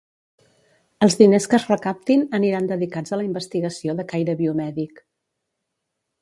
Els 1.07 1.17
diners 1.19 1.45
que 1.51 1.55
es 1.57 1.67
recaptin 1.71 2.23
aniran 2.37 2.71
dedicats 2.71 3.13
a 3.13 3.19
la 3.21 3.27
investigació 3.27 3.97
de 4.01 4.07
caire 4.15 4.37
biomèdic. 4.41 5.05